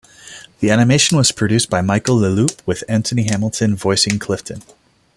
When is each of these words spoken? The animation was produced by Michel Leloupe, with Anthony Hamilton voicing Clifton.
The 0.61 0.71
animation 0.71 1.15
was 1.17 1.31
produced 1.31 1.69
by 1.69 1.81
Michel 1.83 2.15
Leloupe, 2.17 2.65
with 2.65 2.83
Anthony 2.89 3.25
Hamilton 3.29 3.75
voicing 3.75 4.17
Clifton. 4.17 4.63